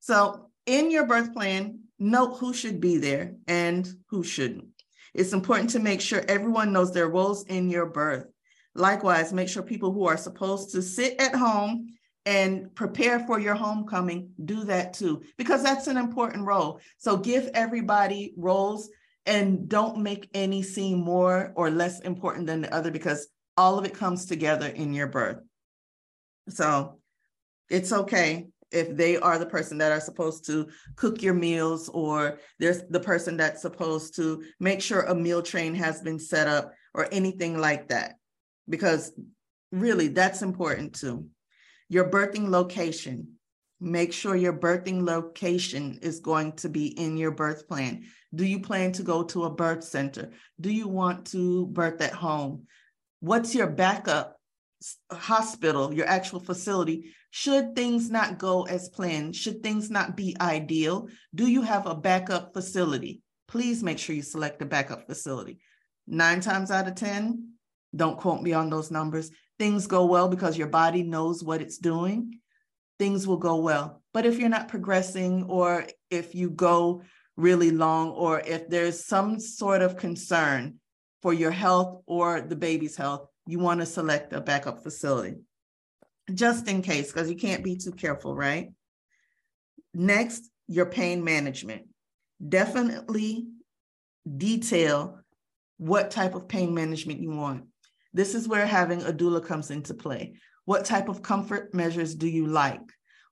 So 0.00 0.50
in 0.66 0.90
your 0.90 1.06
birth 1.06 1.32
plan, 1.32 1.80
note 1.98 2.38
who 2.38 2.52
should 2.52 2.80
be 2.80 2.98
there 2.98 3.36
and 3.46 3.88
who 4.08 4.22
shouldn't. 4.22 4.66
It's 5.14 5.32
important 5.32 5.70
to 5.70 5.78
make 5.78 6.00
sure 6.00 6.24
everyone 6.26 6.72
knows 6.72 6.92
their 6.92 7.08
roles 7.08 7.44
in 7.44 7.70
your 7.70 7.86
birth. 7.86 8.26
Likewise, 8.74 9.32
make 9.32 9.48
sure 9.48 9.62
people 9.62 9.92
who 9.92 10.06
are 10.06 10.16
supposed 10.16 10.72
to 10.72 10.82
sit 10.82 11.20
at 11.20 11.34
home 11.34 11.88
and 12.24 12.72
prepare 12.74 13.20
for 13.20 13.38
your 13.40 13.54
homecoming 13.54 14.30
do 14.44 14.64
that 14.64 14.94
too, 14.94 15.22
because 15.36 15.62
that's 15.62 15.86
an 15.86 15.96
important 15.96 16.46
role. 16.46 16.80
So 16.98 17.16
give 17.16 17.50
everybody 17.54 18.34
roles 18.36 18.88
and 19.26 19.68
don't 19.68 19.98
make 19.98 20.28
any 20.34 20.62
seem 20.62 20.98
more 20.98 21.52
or 21.56 21.70
less 21.70 22.00
important 22.00 22.46
than 22.46 22.60
the 22.60 22.74
other 22.74 22.90
because 22.90 23.28
all 23.56 23.78
of 23.78 23.84
it 23.84 23.94
comes 23.94 24.26
together 24.26 24.66
in 24.66 24.92
your 24.92 25.08
birth. 25.08 25.38
So 26.48 26.98
it's 27.68 27.92
okay 27.92 28.48
if 28.70 28.96
they 28.96 29.16
are 29.18 29.38
the 29.38 29.46
person 29.46 29.78
that 29.78 29.92
are 29.92 30.00
supposed 30.00 30.46
to 30.46 30.68
cook 30.96 31.22
your 31.22 31.34
meals 31.34 31.88
or 31.90 32.38
there's 32.58 32.82
the 32.88 33.00
person 33.00 33.36
that's 33.36 33.62
supposed 33.62 34.16
to 34.16 34.42
make 34.58 34.80
sure 34.80 35.02
a 35.02 35.14
meal 35.14 35.42
train 35.42 35.74
has 35.74 36.00
been 36.00 36.18
set 36.18 36.48
up 36.48 36.72
or 36.94 37.06
anything 37.12 37.58
like 37.58 37.88
that 37.88 38.16
because 38.68 39.12
really 39.70 40.08
that's 40.08 40.42
important 40.42 40.94
too 40.94 41.26
your 41.92 42.08
birthing 42.08 42.48
location 42.48 43.28
make 43.80 44.12
sure 44.12 44.36
your 44.36 44.52
birthing 44.52 45.04
location 45.04 45.98
is 46.02 46.20
going 46.20 46.52
to 46.52 46.68
be 46.68 46.86
in 46.86 47.16
your 47.16 47.32
birth 47.32 47.66
plan 47.66 48.04
do 48.34 48.44
you 48.44 48.60
plan 48.60 48.92
to 48.92 49.02
go 49.02 49.22
to 49.22 49.44
a 49.44 49.50
birth 49.50 49.82
center 49.84 50.30
do 50.60 50.70
you 50.70 50.88
want 50.88 51.26
to 51.26 51.66
birth 51.66 52.00
at 52.00 52.12
home 52.12 52.66
what's 53.20 53.54
your 53.54 53.66
backup 53.66 54.36
hospital 55.10 55.92
your 55.92 56.06
actual 56.06 56.40
facility 56.40 57.12
should 57.34 57.74
things 57.74 58.10
not 58.10 58.36
go 58.36 58.64
as 58.64 58.90
planned, 58.90 59.34
should 59.34 59.62
things 59.62 59.90
not 59.90 60.18
be 60.18 60.36
ideal, 60.38 61.08
do 61.34 61.46
you 61.46 61.62
have 61.62 61.86
a 61.86 61.94
backup 61.94 62.52
facility? 62.52 63.22
Please 63.48 63.82
make 63.82 63.98
sure 63.98 64.14
you 64.14 64.20
select 64.20 64.60
a 64.60 64.66
backup 64.66 65.06
facility. 65.06 65.58
Nine 66.06 66.42
times 66.42 66.70
out 66.70 66.88
of 66.88 66.94
10, 66.94 67.54
don't 67.96 68.18
quote 68.18 68.42
me 68.42 68.52
on 68.52 68.68
those 68.68 68.90
numbers. 68.90 69.30
Things 69.62 69.86
go 69.86 70.06
well 70.06 70.26
because 70.26 70.58
your 70.58 70.66
body 70.66 71.04
knows 71.04 71.44
what 71.44 71.62
it's 71.62 71.78
doing. 71.78 72.40
Things 72.98 73.28
will 73.28 73.36
go 73.36 73.58
well. 73.58 74.02
But 74.12 74.26
if 74.26 74.36
you're 74.36 74.48
not 74.48 74.66
progressing, 74.66 75.44
or 75.44 75.86
if 76.10 76.34
you 76.34 76.50
go 76.50 77.02
really 77.36 77.70
long, 77.70 78.10
or 78.10 78.40
if 78.40 78.68
there's 78.68 79.06
some 79.06 79.38
sort 79.38 79.80
of 79.80 79.96
concern 79.96 80.80
for 81.22 81.32
your 81.32 81.52
health 81.52 82.02
or 82.06 82.40
the 82.40 82.56
baby's 82.56 82.96
health, 82.96 83.28
you 83.46 83.60
want 83.60 83.78
to 83.78 83.86
select 83.86 84.32
a 84.32 84.40
backup 84.40 84.82
facility 84.82 85.36
just 86.34 86.66
in 86.66 86.82
case, 86.82 87.12
because 87.12 87.30
you 87.30 87.36
can't 87.36 87.62
be 87.62 87.76
too 87.76 87.92
careful, 87.92 88.34
right? 88.34 88.72
Next, 89.94 90.50
your 90.66 90.86
pain 90.86 91.22
management. 91.22 91.82
Definitely 92.48 93.46
detail 94.36 95.20
what 95.76 96.10
type 96.10 96.34
of 96.34 96.48
pain 96.48 96.74
management 96.74 97.20
you 97.20 97.30
want. 97.30 97.66
This 98.12 98.34
is 98.34 98.48
where 98.48 98.66
having 98.66 99.02
a 99.02 99.12
doula 99.12 99.44
comes 99.44 99.70
into 99.70 99.94
play. 99.94 100.34
What 100.64 100.84
type 100.84 101.08
of 101.08 101.22
comfort 101.22 101.74
measures 101.74 102.14
do 102.14 102.28
you 102.28 102.46
like? 102.46 102.80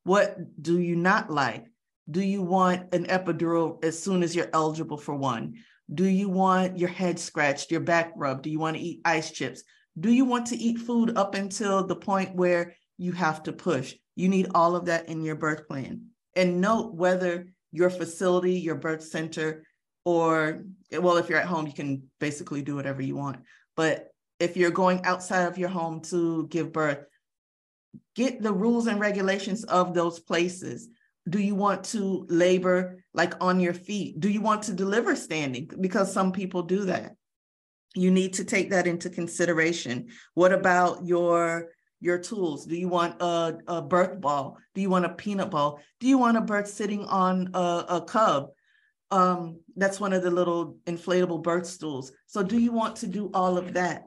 What 0.04 0.36
do 0.60 0.78
you 0.78 0.96
not 0.96 1.30
like? 1.30 1.66
Do 2.10 2.22
you 2.22 2.42
want 2.42 2.92
an 2.94 3.06
epidural 3.06 3.84
as 3.84 4.02
soon 4.02 4.22
as 4.22 4.34
you're 4.34 4.50
eligible 4.52 4.96
for 4.96 5.14
one? 5.14 5.54
Do 5.92 6.04
you 6.04 6.28
want 6.28 6.78
your 6.78 6.88
head 6.88 7.18
scratched, 7.18 7.70
your 7.70 7.80
back 7.80 8.12
rubbed? 8.16 8.42
Do 8.42 8.50
you 8.50 8.58
want 8.58 8.76
to 8.76 8.82
eat 8.82 9.00
ice 9.04 9.30
chips? 9.30 9.62
Do 9.98 10.10
you 10.10 10.24
want 10.24 10.46
to 10.46 10.56
eat 10.56 10.78
food 10.78 11.16
up 11.16 11.34
until 11.34 11.86
the 11.86 11.96
point 11.96 12.34
where 12.34 12.74
you 13.00 13.12
have 13.12 13.42
to 13.42 13.52
push. 13.52 13.94
You 14.14 14.28
need 14.28 14.48
all 14.54 14.76
of 14.76 14.84
that 14.84 15.08
in 15.08 15.24
your 15.24 15.34
birth 15.34 15.66
plan. 15.66 16.08
And 16.36 16.60
note 16.60 16.92
whether 16.94 17.46
your 17.72 17.88
facility, 17.88 18.60
your 18.60 18.74
birth 18.74 19.02
center, 19.02 19.64
or, 20.04 20.64
well, 20.92 21.16
if 21.16 21.28
you're 21.30 21.38
at 21.38 21.46
home, 21.46 21.66
you 21.66 21.72
can 21.72 22.02
basically 22.20 22.60
do 22.60 22.76
whatever 22.76 23.00
you 23.00 23.16
want. 23.16 23.38
But 23.74 24.08
if 24.40 24.56
you're 24.56 24.70
going 24.70 25.04
outside 25.04 25.44
of 25.44 25.58
your 25.58 25.68
home 25.68 26.00
to 26.00 26.48
give 26.48 26.72
birth, 26.72 27.04
get 28.16 28.42
the 28.42 28.52
rules 28.52 28.86
and 28.86 28.98
regulations 28.98 29.62
of 29.64 29.94
those 29.94 30.18
places. 30.18 30.88
Do 31.28 31.38
you 31.38 31.54
want 31.54 31.84
to 31.84 32.26
labor 32.28 33.04
like 33.12 33.34
on 33.40 33.60
your 33.60 33.74
feet? 33.74 34.18
Do 34.18 34.30
you 34.30 34.40
want 34.40 34.64
to 34.64 34.72
deliver 34.72 35.14
standing? 35.14 35.70
Because 35.80 36.12
some 36.12 36.32
people 36.32 36.62
do 36.62 36.86
that. 36.86 37.14
You 37.94 38.10
need 38.10 38.34
to 38.34 38.44
take 38.44 38.70
that 38.70 38.86
into 38.86 39.10
consideration. 39.10 40.08
What 40.34 40.52
about 40.52 41.06
your 41.06 41.68
your 42.00 42.18
tools? 42.18 42.64
Do 42.64 42.76
you 42.76 42.88
want 42.88 43.20
a, 43.20 43.58
a 43.66 43.82
birth 43.82 44.20
ball? 44.20 44.56
Do 44.74 44.80
you 44.80 44.88
want 44.88 45.04
a 45.04 45.10
peanut 45.10 45.50
ball? 45.50 45.80
Do 45.98 46.08
you 46.08 46.16
want 46.16 46.38
a 46.38 46.40
birth 46.40 46.68
sitting 46.68 47.04
on 47.04 47.50
a, 47.52 47.84
a 47.88 48.00
cub? 48.00 48.48
Um, 49.10 49.60
that's 49.76 50.00
one 50.00 50.14
of 50.14 50.22
the 50.22 50.30
little 50.30 50.78
inflatable 50.86 51.42
birth 51.42 51.66
stools. 51.66 52.12
So, 52.26 52.42
do 52.42 52.58
you 52.58 52.72
want 52.72 52.96
to 52.96 53.06
do 53.06 53.30
all 53.34 53.58
of 53.58 53.74
that? 53.74 54.04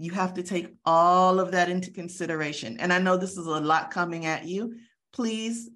You 0.00 0.12
have 0.12 0.32
to 0.34 0.42
take 0.42 0.74
all 0.86 1.38
of 1.38 1.50
that 1.50 1.68
into 1.68 1.90
consideration. 1.90 2.78
And 2.80 2.90
I 2.90 2.98
know 2.98 3.18
this 3.18 3.36
is 3.36 3.46
a 3.46 3.60
lot 3.60 3.90
coming 3.90 4.24
at 4.24 4.46
you. 4.46 4.76
Please 5.12 5.68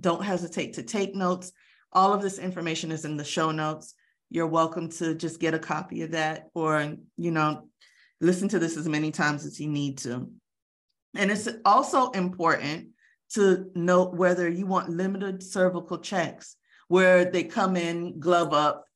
don't 0.00 0.24
hesitate 0.24 0.74
to 0.74 0.82
take 0.82 1.14
notes. 1.14 1.52
All 1.92 2.12
of 2.12 2.20
this 2.20 2.40
information 2.40 2.90
is 2.90 3.04
in 3.04 3.16
the 3.16 3.24
show 3.24 3.52
notes. 3.52 3.94
You're 4.30 4.48
welcome 4.48 4.88
to 4.90 5.14
just 5.14 5.38
get 5.38 5.54
a 5.54 5.60
copy 5.60 6.02
of 6.02 6.10
that 6.10 6.48
or, 6.54 6.96
you 7.16 7.30
know, 7.30 7.68
listen 8.20 8.48
to 8.48 8.58
this 8.58 8.76
as 8.76 8.88
many 8.88 9.12
times 9.12 9.46
as 9.46 9.60
you 9.60 9.68
need 9.68 9.98
to. 9.98 10.28
And 11.14 11.30
it's 11.30 11.48
also 11.64 12.10
important 12.10 12.88
to 13.34 13.70
note 13.76 14.12
whether 14.12 14.48
you 14.48 14.66
want 14.66 14.90
limited 14.90 15.40
cervical 15.40 15.98
checks, 15.98 16.56
where 16.88 17.26
they 17.26 17.44
come 17.44 17.76
in, 17.76 18.18
glove 18.18 18.52
up, 18.52 18.86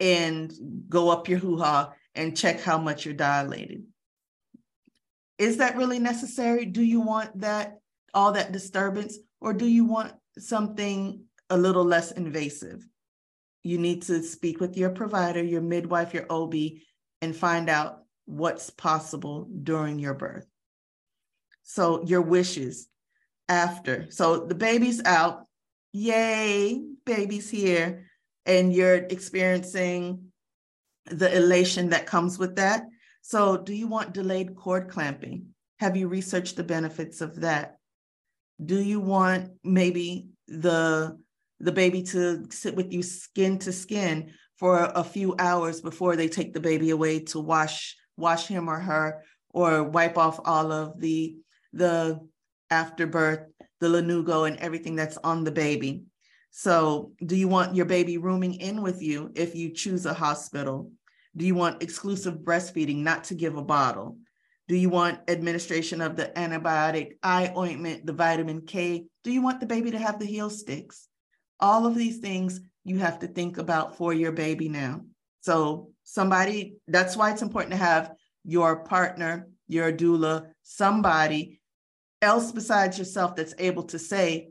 and 0.00 0.50
go 0.88 1.10
up 1.10 1.28
your 1.28 1.40
hoo 1.40 1.58
ha 1.58 1.92
and 2.14 2.34
check 2.34 2.62
how 2.62 2.78
much 2.78 3.04
you're 3.04 3.12
dilated. 3.12 3.84
Is 5.38 5.56
that 5.58 5.76
really 5.76 5.98
necessary? 5.98 6.64
Do 6.64 6.82
you 6.82 7.00
want 7.00 7.40
that, 7.40 7.78
all 8.12 8.32
that 8.32 8.52
disturbance, 8.52 9.18
or 9.40 9.52
do 9.52 9.66
you 9.66 9.84
want 9.84 10.12
something 10.38 11.24
a 11.50 11.56
little 11.56 11.84
less 11.84 12.12
invasive? 12.12 12.86
You 13.62 13.78
need 13.78 14.02
to 14.02 14.22
speak 14.22 14.60
with 14.60 14.76
your 14.76 14.90
provider, 14.90 15.42
your 15.42 15.62
midwife, 15.62 16.14
your 16.14 16.26
OB, 16.30 16.54
and 17.22 17.34
find 17.34 17.68
out 17.68 18.02
what's 18.26 18.70
possible 18.70 19.48
during 19.62 19.98
your 19.98 20.14
birth. 20.14 20.46
So 21.62 22.04
your 22.04 22.22
wishes 22.22 22.88
after. 23.48 24.10
So 24.10 24.46
the 24.46 24.54
baby's 24.54 25.02
out. 25.04 25.46
Yay, 25.92 26.82
baby's 27.06 27.50
here. 27.50 28.06
And 28.46 28.72
you're 28.72 28.96
experiencing 28.96 30.26
the 31.06 31.34
elation 31.34 31.90
that 31.90 32.06
comes 32.06 32.38
with 32.38 32.56
that. 32.56 32.84
So, 33.26 33.56
do 33.56 33.72
you 33.72 33.86
want 33.86 34.12
delayed 34.12 34.54
cord 34.54 34.90
clamping? 34.90 35.46
Have 35.80 35.96
you 35.96 36.08
researched 36.08 36.56
the 36.56 36.62
benefits 36.62 37.22
of 37.22 37.40
that? 37.40 37.78
Do 38.62 38.78
you 38.78 39.00
want 39.00 39.52
maybe 39.64 40.28
the 40.46 41.18
the 41.58 41.72
baby 41.72 42.02
to 42.02 42.44
sit 42.50 42.76
with 42.76 42.92
you 42.92 43.02
skin 43.02 43.58
to 43.60 43.72
skin 43.72 44.30
for 44.58 44.92
a 44.94 45.02
few 45.02 45.34
hours 45.38 45.80
before 45.80 46.16
they 46.16 46.28
take 46.28 46.52
the 46.52 46.60
baby 46.60 46.90
away 46.90 47.20
to 47.20 47.40
wash 47.40 47.96
wash 48.18 48.46
him 48.46 48.68
or 48.68 48.78
her 48.78 49.24
or 49.48 49.84
wipe 49.84 50.18
off 50.18 50.38
all 50.44 50.70
of 50.70 51.00
the 51.00 51.34
the 51.72 52.20
afterbirth, 52.68 53.48
the 53.80 53.88
lanugo, 53.88 54.46
and 54.46 54.58
everything 54.58 54.96
that's 54.96 55.16
on 55.24 55.44
the 55.44 55.50
baby. 55.50 56.04
So, 56.50 57.12
do 57.24 57.36
you 57.36 57.48
want 57.48 57.74
your 57.74 57.86
baby 57.86 58.18
rooming 58.18 58.60
in 58.60 58.82
with 58.82 59.00
you 59.00 59.32
if 59.34 59.54
you 59.54 59.72
choose 59.72 60.04
a 60.04 60.12
hospital? 60.12 60.92
Do 61.36 61.44
you 61.44 61.54
want 61.54 61.82
exclusive 61.82 62.38
breastfeeding, 62.38 62.98
not 62.98 63.24
to 63.24 63.34
give 63.34 63.56
a 63.56 63.62
bottle? 63.62 64.18
Do 64.68 64.76
you 64.76 64.88
want 64.88 65.20
administration 65.28 66.00
of 66.00 66.16
the 66.16 66.32
antibiotic, 66.36 67.18
eye 67.22 67.52
ointment, 67.56 68.06
the 68.06 68.12
vitamin 68.12 68.62
K? 68.62 69.06
Do 69.22 69.30
you 69.30 69.42
want 69.42 69.60
the 69.60 69.66
baby 69.66 69.90
to 69.90 69.98
have 69.98 70.18
the 70.18 70.26
heel 70.26 70.48
sticks? 70.48 71.08
All 71.60 71.86
of 71.86 71.94
these 71.94 72.18
things 72.18 72.60
you 72.84 72.98
have 72.98 73.18
to 73.20 73.26
think 73.26 73.58
about 73.58 73.96
for 73.96 74.12
your 74.12 74.32
baby 74.32 74.68
now. 74.68 75.02
So, 75.40 75.90
somebody, 76.04 76.76
that's 76.88 77.16
why 77.16 77.32
it's 77.32 77.42
important 77.42 77.72
to 77.72 77.78
have 77.78 78.12
your 78.44 78.84
partner, 78.84 79.48
your 79.68 79.92
doula, 79.92 80.46
somebody 80.62 81.60
else 82.22 82.52
besides 82.52 82.98
yourself 82.98 83.36
that's 83.36 83.54
able 83.58 83.84
to 83.84 83.98
say, 83.98 84.50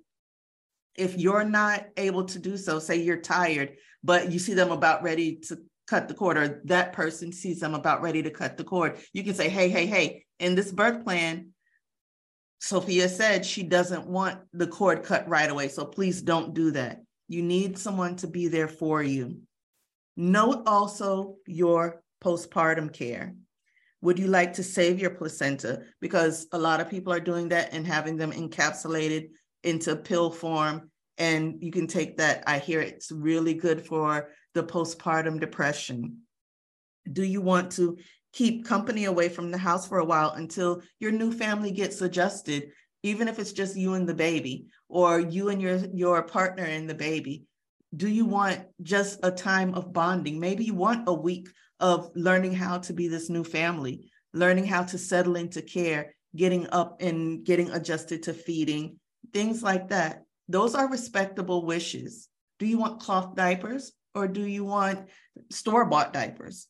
if 0.95 1.17
you're 1.17 1.43
not 1.43 1.85
able 1.97 2.25
to 2.25 2.39
do 2.39 2.57
so, 2.57 2.77
say 2.77 2.97
you're 2.97 3.17
tired, 3.17 3.75
but 4.03 4.31
you 4.31 4.37
see 4.37 4.53
them 4.53 4.71
about 4.71 5.01
ready 5.01 5.37
to 5.47 5.57
cut 5.93 6.07
the 6.07 6.15
cord, 6.15 6.37
or 6.37 6.61
that 6.65 6.91
person 6.91 7.31
sees 7.31 7.59
them 7.59 7.75
about 7.75 8.01
ready 8.01 8.23
to 8.23 8.31
cut 8.31 8.57
the 8.57 8.63
cord, 8.63 8.97
you 9.13 9.23
can 9.23 9.35
say, 9.35 9.47
hey, 9.47 9.69
hey, 9.69 9.85
hey, 9.85 10.25
in 10.39 10.55
this 10.55 10.71
birth 10.71 11.03
plan, 11.03 11.49
Sophia 12.59 13.07
said 13.07 13.45
she 13.45 13.61
doesn't 13.61 14.07
want 14.07 14.39
the 14.53 14.65
cord 14.65 15.03
cut 15.03 15.27
right 15.27 15.51
away. 15.51 15.67
So 15.67 15.85
please 15.85 16.23
don't 16.23 16.55
do 16.55 16.71
that. 16.71 17.03
You 17.27 17.43
need 17.43 17.77
someone 17.77 18.15
to 18.17 18.27
be 18.27 18.47
there 18.47 18.67
for 18.67 19.03
you. 19.03 19.41
Note 20.17 20.63
also 20.65 21.35
your 21.45 22.01
postpartum 22.23 22.91
care. 22.91 23.35
Would 24.01 24.17
you 24.17 24.27
like 24.27 24.53
to 24.53 24.63
save 24.63 24.99
your 24.99 25.11
placenta? 25.11 25.83
Because 26.01 26.47
a 26.53 26.57
lot 26.57 26.81
of 26.81 26.89
people 26.89 27.13
are 27.13 27.19
doing 27.19 27.49
that 27.49 27.71
and 27.71 27.85
having 27.85 28.17
them 28.17 28.31
encapsulated 28.31 29.29
into 29.63 29.95
pill 29.95 30.31
form. 30.31 30.89
And 31.19 31.61
you 31.61 31.71
can 31.71 31.85
take 31.85 32.17
that. 32.17 32.43
I 32.47 32.57
hear 32.57 32.81
it's 32.81 33.11
really 33.11 33.53
good 33.53 33.85
for 33.85 34.29
the 34.53 34.63
postpartum 34.63 35.39
depression. 35.39 36.19
Do 37.11 37.23
you 37.23 37.41
want 37.41 37.71
to 37.73 37.97
keep 38.31 38.65
company 38.65 39.05
away 39.05 39.29
from 39.29 39.51
the 39.51 39.57
house 39.57 39.87
for 39.87 39.99
a 39.99 40.05
while 40.05 40.31
until 40.31 40.81
your 40.99 41.11
new 41.11 41.31
family 41.31 41.71
gets 41.71 42.01
adjusted, 42.01 42.71
even 43.03 43.27
if 43.27 43.39
it's 43.39 43.51
just 43.51 43.75
you 43.75 43.93
and 43.93 44.07
the 44.07 44.13
baby, 44.13 44.67
or 44.89 45.19
you 45.19 45.49
and 45.49 45.61
your, 45.61 45.77
your 45.93 46.23
partner 46.23 46.63
and 46.63 46.89
the 46.89 46.95
baby? 46.95 47.43
Do 47.95 48.07
you 48.07 48.25
want 48.25 48.61
just 48.81 49.19
a 49.21 49.29
time 49.29 49.75
of 49.75 49.93
bonding? 49.93 50.39
Maybe 50.39 50.63
you 50.63 50.73
want 50.73 51.07
a 51.07 51.13
week 51.13 51.49
of 51.79 52.09
learning 52.15 52.53
how 52.53 52.79
to 52.79 52.93
be 52.93 53.07
this 53.07 53.29
new 53.29 53.43
family, 53.43 54.09
learning 54.33 54.65
how 54.65 54.83
to 54.83 54.97
settle 54.97 55.35
into 55.35 55.61
care, 55.61 56.15
getting 56.35 56.67
up 56.71 57.01
and 57.01 57.45
getting 57.45 57.69
adjusted 57.69 58.23
to 58.23 58.33
feeding, 58.33 58.99
things 59.31 59.61
like 59.61 59.89
that. 59.89 60.23
Those 60.47 60.73
are 60.73 60.89
respectable 60.89 61.65
wishes. 61.65 62.29
Do 62.57 62.65
you 62.65 62.79
want 62.79 62.99
cloth 62.99 63.35
diapers 63.35 63.91
or 64.15 64.27
do 64.27 64.41
you 64.41 64.63
want 64.63 65.09
store 65.49 65.85
bought 65.85 66.13
diapers? 66.13 66.67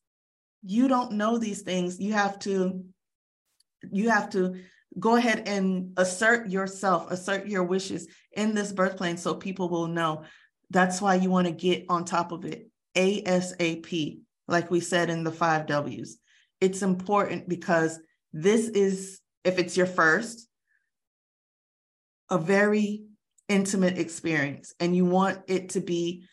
You 0.63 0.87
don't 0.87 1.13
know 1.13 1.37
these 1.37 1.61
things. 1.61 1.99
You 1.99 2.13
have 2.13 2.39
to 2.39 2.83
you 3.91 4.09
have 4.09 4.29
to 4.31 4.55
go 4.97 5.15
ahead 5.15 5.47
and 5.47 5.91
assert 5.97 6.49
yourself, 6.49 7.11
assert 7.11 7.47
your 7.47 7.63
wishes 7.63 8.07
in 8.31 8.53
this 8.53 8.71
birth 8.71 8.95
plan 8.97 9.17
so 9.17 9.33
people 9.35 9.69
will 9.69 9.87
know. 9.87 10.23
That's 10.69 11.01
why 11.01 11.15
you 11.15 11.29
want 11.29 11.47
to 11.47 11.53
get 11.53 11.85
on 11.89 12.05
top 12.05 12.31
of 12.31 12.45
it 12.45 12.69
ASAP 12.95 14.19
like 14.47 14.71
we 14.71 14.79
said 14.79 15.09
in 15.09 15.23
the 15.23 15.31
five 15.31 15.65
W's. 15.65 16.17
It's 16.61 16.81
important 16.81 17.49
because 17.49 17.99
this 18.31 18.67
is, 18.69 19.19
if 19.43 19.59
it's 19.59 19.75
your 19.75 19.85
first, 19.85 20.47
a 22.29 22.37
very 22.37 23.03
intimate 23.49 23.97
experience, 23.97 24.73
and 24.79 24.95
you 24.95 25.05
want 25.05 25.39
it 25.47 25.69
to 25.69 25.81
be 25.81 26.25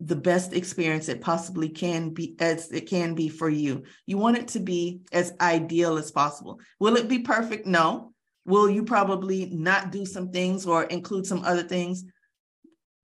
the 0.00 0.16
best 0.16 0.52
experience 0.52 1.08
it 1.08 1.20
possibly 1.20 1.68
can 1.68 2.10
be 2.10 2.36
as 2.38 2.70
it 2.70 2.88
can 2.88 3.14
be 3.14 3.28
for 3.28 3.48
you. 3.48 3.82
You 4.06 4.18
want 4.18 4.38
it 4.38 4.48
to 4.48 4.60
be 4.60 5.00
as 5.12 5.32
ideal 5.40 5.98
as 5.98 6.10
possible. 6.10 6.60
Will 6.78 6.96
it 6.96 7.08
be 7.08 7.20
perfect? 7.20 7.66
No. 7.66 8.12
Will 8.44 8.70
you 8.70 8.84
probably 8.84 9.50
not 9.50 9.92
do 9.92 10.06
some 10.06 10.30
things 10.30 10.66
or 10.66 10.84
include 10.84 11.26
some 11.26 11.44
other 11.44 11.64
things? 11.64 12.04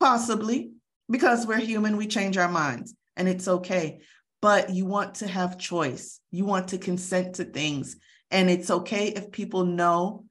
Possibly, 0.00 0.72
because 1.10 1.46
we're 1.46 1.58
human, 1.58 1.96
we 1.96 2.06
change 2.06 2.38
our 2.38 2.48
minds 2.48 2.94
and 3.16 3.28
it's 3.28 3.48
okay 3.48 4.00
but 4.44 4.68
you 4.68 4.84
want 4.84 5.14
to 5.14 5.26
have 5.26 5.56
choice. 5.56 6.20
You 6.30 6.44
want 6.44 6.68
to 6.68 6.76
consent 6.76 7.36
to 7.36 7.44
things. 7.44 7.96
And 8.30 8.50
it's 8.50 8.70
okay 8.70 9.08
if 9.08 9.32
people 9.32 9.64
know. 9.64 10.26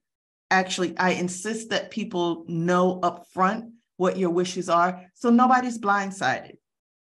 Actually, 0.51 0.95
I 0.99 1.13
insist 1.13 1.71
that 1.71 1.89
people 1.89 2.45
know 2.47 2.99
upfront 3.01 3.71
what 4.03 4.17
your 4.17 4.31
wishes 4.31 4.67
are 4.67 5.01
so 5.13 5.29
nobody's 5.29 5.79
blindsided. 5.79 6.57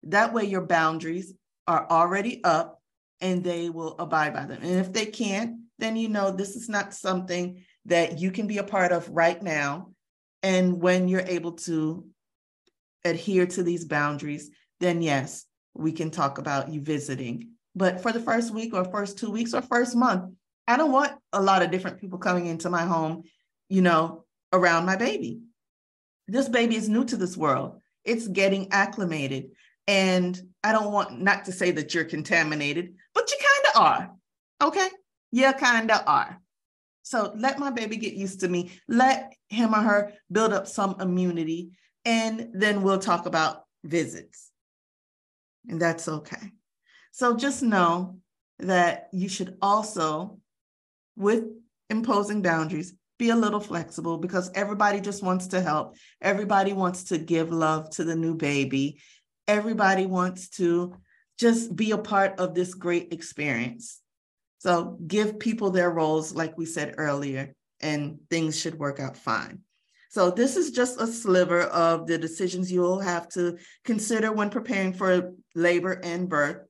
That 0.04 0.32
way, 0.32 0.46
your 0.46 0.62
boundaries 0.62 1.34
are 1.68 1.90
already 1.90 2.44
up 2.44 2.80
and 3.20 3.44
they 3.44 3.72
will 3.72 3.96
abide 3.98 4.36
by 4.36 4.46
them. 4.46 4.60
And 4.62 4.80
if 4.80 4.94
they 4.94 5.08
can't, 5.08 5.62
then 5.80 5.96
you 5.96 6.08
know 6.08 6.30
this 6.30 6.56
is 6.56 6.70
not 6.70 6.94
something 6.94 7.64
that 7.86 8.20
you 8.20 8.30
can 8.30 8.46
be 8.46 8.60
a 8.60 8.64
part 8.64 8.92
of 8.92 9.10
right 9.10 9.42
now. 9.42 9.90
And 10.44 10.80
when 10.84 11.08
you're 11.08 11.22
able 11.22 11.54
to 11.68 12.06
adhere 13.04 13.48
to 13.48 13.64
these 13.64 13.86
boundaries, 13.86 14.52
then 14.80 15.02
yes, 15.02 15.46
we 15.74 15.94
can 15.94 16.12
talk 16.12 16.38
about 16.38 16.70
you 16.70 16.80
visiting. 16.80 17.54
But 17.76 18.02
for 18.02 18.12
the 18.12 18.20
first 18.20 18.54
week 18.54 18.76
or 18.76 18.86
first 18.86 19.18
two 19.18 19.32
weeks 19.32 19.56
or 19.56 19.64
first 19.64 19.96
month, 19.96 20.32
I 20.68 20.78
don't 20.78 20.92
want 20.92 21.14
a 21.32 21.42
lot 21.42 21.64
of 21.64 21.72
different 21.72 22.00
people 22.00 22.20
coming 22.20 22.46
into 22.46 22.70
my 22.70 22.84
home, 22.84 23.24
you 23.68 23.82
know, 23.82 24.26
around 24.52 24.86
my 24.86 24.96
baby. 24.96 25.40
This 26.28 26.50
baby 26.50 26.76
is 26.76 26.90
new 26.90 27.06
to 27.06 27.18
this 27.18 27.38
world. 27.38 27.82
It's 28.04 28.28
getting 28.28 28.72
acclimated. 28.72 29.52
And 29.88 30.40
I 30.64 30.72
don't 30.72 30.92
want 30.92 31.22
not 31.22 31.46
to 31.46 31.52
say 31.52 31.72
that 31.72 31.94
you're 31.94 32.06
contaminated, 32.06 32.96
but 33.14 33.30
you 33.30 33.38
kind 33.38 33.76
of 33.76 33.82
are. 33.82 34.12
Okay. 34.68 34.90
You 35.32 35.52
kind 35.54 35.92
of 35.92 36.02
are. 36.08 36.40
So 37.02 37.34
let 37.36 37.60
my 37.60 37.70
baby 37.70 37.98
get 37.98 38.14
used 38.14 38.40
to 38.42 38.48
me. 38.48 38.72
Let 38.88 39.34
him 39.50 39.74
or 39.74 39.82
her 39.82 40.14
build 40.32 40.54
up 40.54 40.68
some 40.68 40.96
immunity. 41.02 41.72
And 42.06 42.50
then 42.54 42.82
we'll 42.82 43.00
talk 43.00 43.26
about 43.26 43.64
visits 43.84 44.52
and 45.68 45.82
that's 45.82 46.08
okay. 46.08 46.52
So 47.12 47.36
just 47.36 47.64
know 47.64 48.18
that 48.60 49.10
you 49.12 49.30
should 49.30 49.58
also, 49.62 50.40
with 51.16 51.46
imposing 51.90 52.42
boundaries, 52.42 52.94
be 53.18 53.30
a 53.30 53.36
little 53.36 53.60
flexible 53.60 54.18
because 54.18 54.52
everybody 54.56 55.00
just 55.00 55.24
wants 55.24 55.48
to 55.48 55.62
help. 55.62 55.96
Everybody 56.22 56.74
wants 56.74 57.06
to 57.06 57.18
give 57.18 57.52
love 57.52 57.90
to 57.92 58.04
the 58.04 58.16
new 58.16 58.36
baby. 58.36 59.00
Everybody 59.48 60.06
wants 60.06 60.50
to 60.52 60.96
just 61.40 61.76
be 61.76 61.92
a 61.92 61.98
part 61.98 62.40
of 62.40 62.54
this 62.54 62.74
great 62.74 63.14
experience. 63.14 64.02
So 64.60 64.98
give 65.06 65.40
people 65.40 65.72
their 65.72 65.92
roles, 65.92 66.34
like 66.34 66.58
we 66.58 66.66
said 66.66 66.96
earlier, 66.98 67.54
and 67.82 68.18
things 68.30 68.60
should 68.60 68.80
work 68.80 69.00
out 69.00 69.18
fine. 69.18 69.60
So 70.10 70.30
this 70.30 70.56
is 70.58 70.72
just 70.72 71.02
a 71.02 71.08
sliver 71.08 71.62
of 71.62 72.08
the 72.08 72.18
decisions 72.18 72.72
you'll 72.72 73.00
have 73.00 73.28
to 73.30 73.58
consider 73.84 74.32
when 74.32 74.50
preparing 74.52 74.94
for 74.94 75.34
labor 75.56 76.00
and 76.04 76.30
birth 76.30 76.68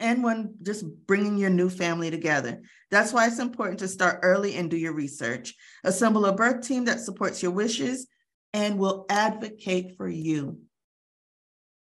and 0.00 0.22
when 0.22 0.54
just 0.62 0.84
bringing 1.06 1.38
your 1.38 1.50
new 1.50 1.68
family 1.68 2.10
together. 2.10 2.62
That's 2.90 3.12
why 3.12 3.26
it's 3.26 3.38
important 3.38 3.80
to 3.80 3.88
start 3.88 4.20
early 4.22 4.54
and 4.54 4.70
do 4.70 4.76
your 4.76 4.92
research. 4.92 5.54
Assemble 5.84 6.26
a 6.26 6.34
birth 6.34 6.66
team 6.66 6.84
that 6.84 7.00
supports 7.00 7.42
your 7.42 7.52
wishes 7.52 8.06
and 8.52 8.78
will 8.78 9.06
advocate 9.10 9.96
for 9.96 10.08
you. 10.08 10.60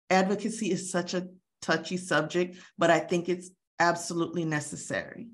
Advocacy 0.09 0.71
is 0.71 0.91
such 0.91 1.13
a 1.13 1.27
touchy 1.61 1.97
subject, 1.97 2.57
but 2.77 2.89
I 2.89 2.99
think 2.99 3.29
it's 3.29 3.51
absolutely 3.79 4.45
necessary. 4.45 5.27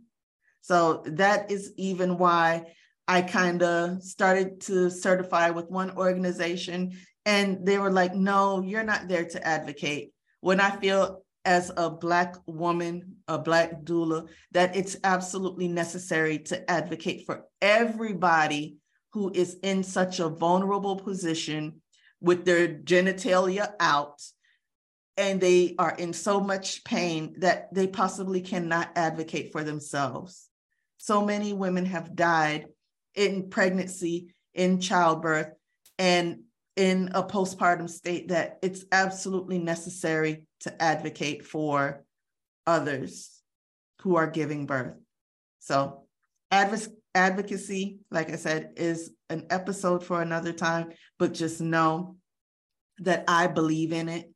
So 0.62 1.04
that 1.06 1.52
is 1.52 1.74
even 1.78 2.18
why 2.18 2.74
I 3.08 3.22
kind 3.22 3.62
of 3.64 4.02
started 4.02 4.62
to 4.62 4.90
certify 4.90 5.50
with 5.50 5.70
one 5.70 5.92
organization, 5.98 6.94
and 7.26 7.66
they 7.66 7.78
were 7.78 7.92
like, 7.92 8.16
no, 8.16 8.62
you're 8.62 8.84
not 8.84 9.08
there 9.08 9.26
to 9.26 9.46
advocate. 9.46 10.14
When 10.40 10.60
I 10.60 10.72
feel 10.72 11.23
as 11.46 11.72
a 11.76 11.90
Black 11.90 12.36
woman, 12.46 13.18
a 13.28 13.38
Black 13.38 13.84
doula, 13.84 14.28
that 14.52 14.76
it's 14.76 14.98
absolutely 15.04 15.68
necessary 15.68 16.40
to 16.40 16.70
advocate 16.70 17.26
for 17.26 17.46
everybody 17.62 18.78
who 19.12 19.32
is 19.34 19.58
in 19.64 19.84
such 19.84 20.20
a 20.20 20.30
vulnerable 20.30 20.96
position 20.96 21.82
with 22.22 22.46
their 22.46 22.68
genitalia 22.68 23.74
out 23.80 24.22
and 25.18 25.40
they 25.40 25.76
are 25.78 25.96
in 25.96 26.14
so 26.14 26.40
much 26.40 26.84
pain 26.84 27.36
that 27.38 27.72
they 27.74 27.88
possibly 27.88 28.42
cannot 28.42 28.90
advocate 28.96 29.52
for 29.52 29.64
themselves. 29.64 30.50
So 30.98 31.24
many 31.24 31.54
women 31.54 31.86
have 31.86 32.16
died 32.16 32.68
in 33.14 33.50
pregnancy, 33.50 34.34
in 34.54 34.80
childbirth, 34.80 35.52
and 36.00 36.44
in 36.76 37.10
a 37.14 37.24
postpartum 37.24 37.90
state 37.90 38.30
that 38.30 38.58
it's 38.62 38.86
absolutely 38.92 39.60
necessary 39.60 40.46
to 40.62 40.82
advocate 40.82 41.46
for 41.46 42.04
others 42.66 43.42
who 44.02 44.16
are 44.16 44.28
giving 44.28 44.66
birth. 44.66 44.96
So, 45.60 46.06
adv- 46.52 46.92
advocacy, 47.14 48.00
like 48.12 48.32
I 48.32 48.38
said, 48.38 48.74
is 48.76 49.12
an 49.30 49.46
episode 49.50 50.04
for 50.04 50.22
another 50.22 50.52
time, 50.52 50.92
but 51.20 51.34
just 51.34 51.62
know 51.62 52.18
that 53.00 53.24
I 53.28 53.48
believe 53.48 53.94
in 53.94 54.10
it 54.10 54.32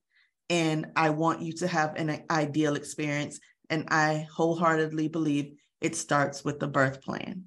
and 0.49 0.87
I 0.95 1.09
want 1.09 1.41
you 1.41 1.53
to 1.53 1.67
have 1.67 1.95
an 1.95 2.23
ideal 2.29 2.75
experience. 2.75 3.39
And 3.69 3.87
I 3.89 4.27
wholeheartedly 4.33 5.09
believe 5.09 5.57
it 5.81 5.95
starts 5.95 6.43
with 6.43 6.59
the 6.59 6.67
birth 6.67 7.01
plan. 7.01 7.45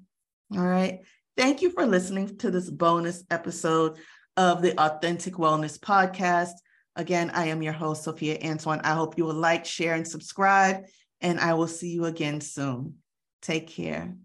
All 0.55 0.65
right. 0.65 0.99
Thank 1.37 1.61
you 1.61 1.71
for 1.71 1.85
listening 1.85 2.37
to 2.39 2.51
this 2.51 2.69
bonus 2.69 3.23
episode 3.31 3.97
of 4.41 4.63
the 4.63 4.75
Authentic 4.81 5.35
Wellness 5.35 5.77
Podcast. 5.77 6.53
Again, 6.95 7.29
I 7.29 7.45
am 7.49 7.61
your 7.61 7.73
host, 7.73 8.03
Sophia 8.03 8.39
Antoine. 8.43 8.81
I 8.83 8.95
hope 8.95 9.15
you 9.15 9.23
will 9.23 9.35
like, 9.35 9.65
share, 9.65 9.93
and 9.93 10.07
subscribe, 10.07 10.85
and 11.21 11.39
I 11.39 11.53
will 11.53 11.67
see 11.67 11.89
you 11.89 12.05
again 12.05 12.41
soon. 12.41 12.95
Take 13.43 13.67
care. 13.67 14.15